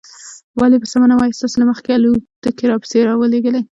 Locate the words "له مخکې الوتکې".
1.59-2.65